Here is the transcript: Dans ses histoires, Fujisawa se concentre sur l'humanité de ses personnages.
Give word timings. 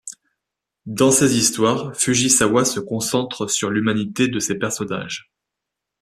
Dans 0.87 1.11
ses 1.11 1.37
histoires, 1.37 1.95
Fujisawa 1.95 2.65
se 2.65 2.79
concentre 2.79 3.45
sur 3.47 3.69
l'humanité 3.69 4.27
de 4.27 4.39
ses 4.39 4.55
personnages. 4.57 5.31